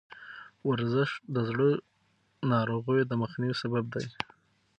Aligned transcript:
ورزش 0.69 1.09
د 1.33 1.35
زړه 1.49 1.67
ناروغیو 2.51 3.07
د 3.09 3.13
مخنیوي 3.21 3.55
سبب 3.63 3.85
دی. 3.93 4.05